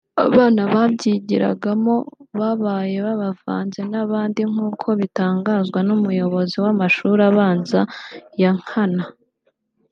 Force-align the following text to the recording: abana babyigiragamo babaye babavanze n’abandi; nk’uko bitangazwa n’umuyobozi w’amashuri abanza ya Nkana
abana 0.25 0.61
babyigiragamo 0.73 1.95
babaye 2.39 2.95
babavanze 3.05 3.79
n’abandi; 3.91 4.41
nk’uko 4.51 4.87
bitangazwa 4.99 5.79
n’umuyobozi 5.87 6.55
w’amashuri 6.63 7.21
abanza 7.29 7.79
ya 8.41 8.51
Nkana 8.59 9.03